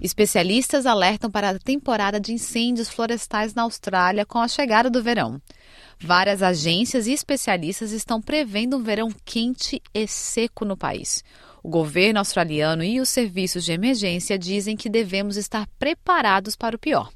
[0.00, 5.40] Especialistas alertam para a temporada de incêndios florestais na Austrália com a chegada do verão.
[5.98, 11.22] Várias agências e especialistas estão prevendo um verão quente e seco no país.
[11.62, 16.78] O governo australiano e os serviços de emergência dizem que devemos estar preparados para o
[16.78, 17.10] pior.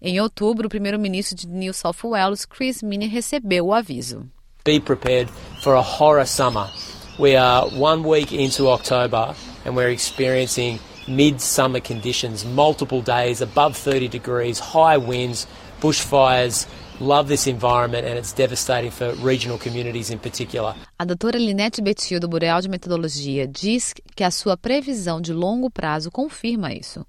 [0.00, 4.26] Em outubro, o primeiro-ministro de New South Wales, Chris Minnie, recebeu o aviso.
[4.64, 5.30] Be prepared
[5.62, 6.70] for a horror summer.
[7.18, 9.34] We are one week into October
[9.66, 15.46] and we're experiencing midsummer conditions, multiple days above 30 degrees, high winds,
[15.80, 16.66] bushfires.
[17.00, 20.74] Love this environment and it's devastating for regional communities in particular.
[20.98, 25.68] A doutora Linette Betil, do Bureau de Metodologia, diz que a sua previsão de longo
[25.68, 27.04] prazo confirma isso.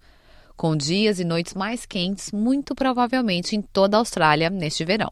[0.55, 5.12] Com dias e noites mais quentes, muito provavelmente em toda a Austrália neste verão.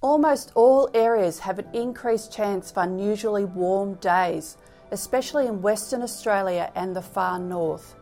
[0.00, 4.56] Almost all areas have an increased chance of unusually warm days,
[4.90, 7.94] especially in Western Australia and the far north.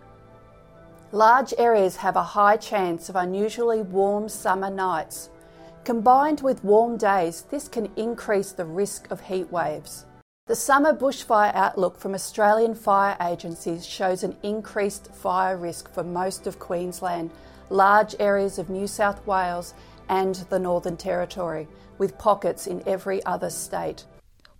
[1.15, 5.29] Large areas have a high chance of unusually warm summer nights.
[5.85, 10.07] Combined with warm days, this can increase the risk of heat waves.
[10.47, 16.47] The summer bushfire outlook from Australian fire agencies shows an increased fire risk for most
[16.47, 17.31] of Queensland,
[17.69, 19.75] large areas of New South Wales,
[20.09, 24.07] and the Northern Territory, with pockets in every other state.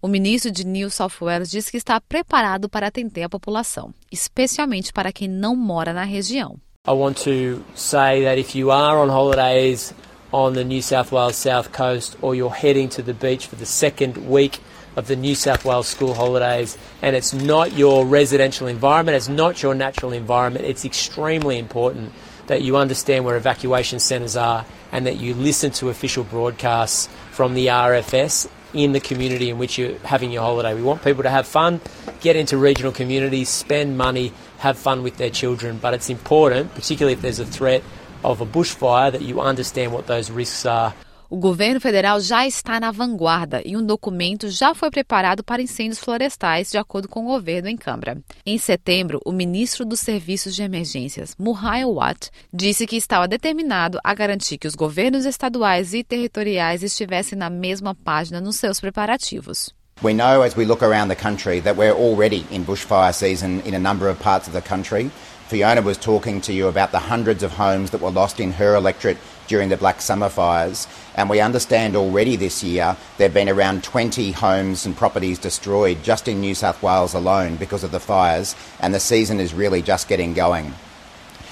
[0.05, 4.93] O ministro de New South Wales diz que está preparado para atender a população, especialmente
[4.93, 6.57] para quem não mora na região.
[6.85, 9.95] I want to say that if you are on holidays
[10.33, 13.65] on the New South Wales South Coast or you're heading to the beach for the
[13.65, 14.59] second week
[14.97, 19.63] of the New South Wales school holidays and it's not your residential environment, it's not
[19.63, 22.11] your natural environment, it's extremely important
[22.49, 27.55] that you understand where evacuation centres are and that you listen to official broadcasts from
[27.55, 30.75] the RFS in the community in which you're having your holiday.
[30.75, 31.81] We want people to have fun,
[32.21, 37.13] get into regional communities, spend money, have fun with their children, but it's important, particularly
[37.13, 37.83] if there's a threat
[38.25, 40.95] of a bushfire, that you understand what those risks are.
[41.33, 45.99] O governo federal já está na vanguarda e um documento já foi preparado para incêndios
[45.99, 48.19] florestais, de acordo com o governo em Câmara.
[48.45, 54.13] Em setembro, o ministro dos Serviços de Emergências, Murray Watt, disse que estava determinado a
[54.13, 59.75] garantir que os governos estaduais e territoriais estivessem na mesma página nos seus preparativos.
[60.03, 63.75] We know as we look around the country that we're already in bushfire season in
[63.75, 65.11] a number of parts of the country.
[65.49, 68.75] Fiona was talking to you about the hundreds of homes that were lost in her
[68.75, 70.87] electorate during the Black Summer fires.
[71.15, 76.03] And we understand already this year there have been around 20 homes and properties destroyed
[76.03, 79.83] just in New South Wales alone because of the fires, and the season is really
[79.83, 80.73] just getting going.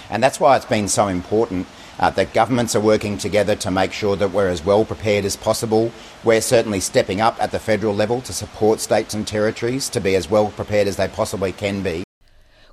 [0.09, 1.67] And that's why it's been so important
[1.99, 5.37] uh, that governments are working together to make sure that we're as well prepared as
[5.37, 5.93] possible.
[6.25, 10.17] We're certainly stepping up at the federal level to support states and territories to be
[10.17, 12.03] as well prepared as they possibly can be.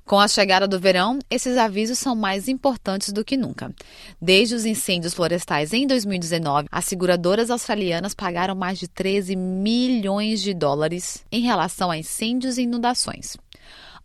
[0.08, 3.70] Com a chegada do verão, esses avisos são mais importantes do que nunca.
[4.18, 10.54] Desde os incêndios florestais em 2019, as seguradoras australianas pagaram mais de 13 milhões de
[10.54, 13.36] dólares em relação a incêndios e inundações.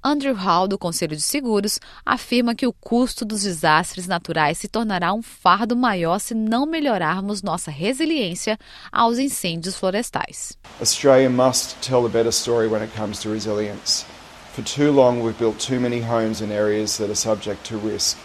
[0.03, 5.13] Andrew Hall, do Conselho de Seguros, afirma que o custo dos desastres naturais se tornará
[5.13, 8.59] um fardo maior se não melhorarmos nossa resiliência
[8.91, 10.57] aos incêndios florestais.
[10.81, 14.05] Australia must tell a better story when it comes to resilience.
[14.53, 18.19] For too long, we've built too many homes in areas that are subject to risk.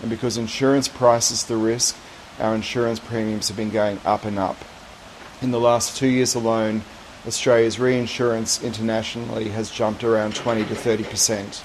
[0.00, 1.96] And because insurance prices the risk,
[2.38, 4.56] our insurance premiums have been going up and up.
[5.40, 6.82] In the last two years alone,
[7.26, 11.64] Australia's reinsurance internationally has jumped around 20 to 30%.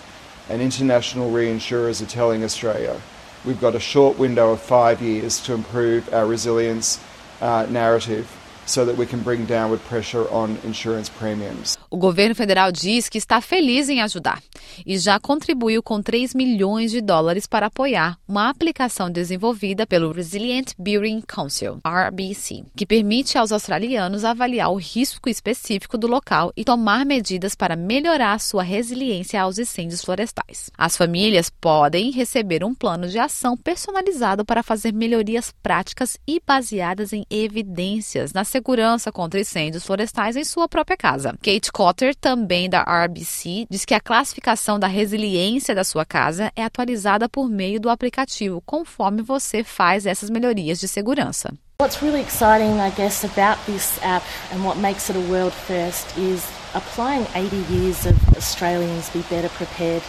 [0.50, 3.00] And international reinsurers are telling Australia
[3.46, 7.00] we've got a short window of five years to improve our resilience
[7.40, 8.36] uh, narrative
[8.66, 11.77] so that we can bring downward pressure on insurance premiums.
[11.90, 14.44] O governo federal diz que está feliz em ajudar
[14.86, 20.74] e já contribuiu com 3 milhões de dólares para apoiar uma aplicação desenvolvida pelo Resilient
[20.78, 27.06] Building Council, RBC, que permite aos australianos avaliar o risco específico do local e tomar
[27.06, 30.70] medidas para melhorar sua resiliência aos incêndios florestais.
[30.78, 37.14] As famílias podem receber um plano de ação personalizado para fazer melhorias práticas e baseadas
[37.14, 41.34] em evidências na segurança contra incêndios florestais em sua própria casa.
[41.42, 46.64] Kate Cotter, também da RBC, diz que a classificação da resiliência da sua casa é
[46.64, 51.54] atualizada por meio do aplicativo, conforme você faz essas melhorias de segurança.
[51.80, 56.08] What's really exciting, I guess, about this app and what makes it a world first
[56.18, 56.44] is
[56.74, 60.02] applying 80 years of Australians be better prepared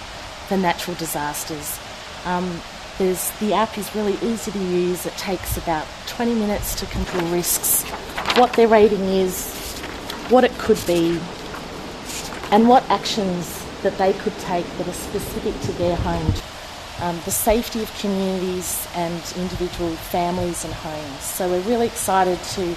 [0.48, 1.78] for natural disasters.
[2.24, 2.48] Um,
[2.98, 5.04] the app is really easy to use.
[5.04, 7.84] It takes about 20 minutes to control risks,
[8.38, 9.52] what their rating is,
[10.30, 11.20] what it could be,
[12.50, 16.32] and what actions that they could take that are specific to their home.
[17.00, 21.22] um, the safety of communities and individual families and homes.
[21.22, 22.74] So we're really excited to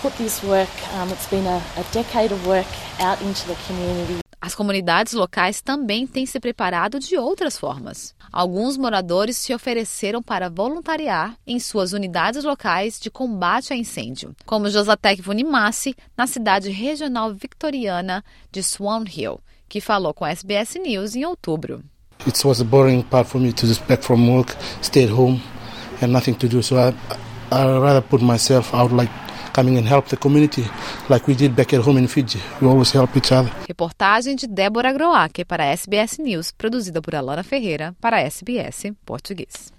[0.00, 2.66] put this work, um, it's been a, a decade of work
[2.98, 4.21] out into the community.
[4.44, 8.12] As comunidades locais também têm se preparado de outras formas.
[8.32, 14.68] Alguns moradores se ofereceram para voluntariar em suas unidades locais de combate a incêndio, como
[14.68, 21.14] Josatec Vunimassi, na cidade regional victoriana de Swan Hill, que falou com a SBS News
[21.14, 21.80] em outubro.
[22.26, 25.40] It was a boring part for me to just back from work, stay at home,
[26.02, 26.60] and nothing to do.
[26.64, 26.92] So I,
[27.52, 29.12] I rather put myself out like
[29.52, 30.64] coming and help the community
[31.08, 32.40] like we did back at home in Fiji.
[32.60, 33.50] We always help each other.
[33.68, 39.72] Reportagem de Débora Groaque para SBS News, produzida por Alana Ferreira para SBS Português.